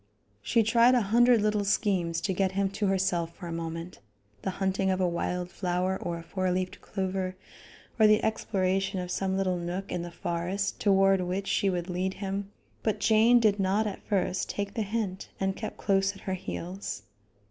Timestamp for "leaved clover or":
6.49-8.07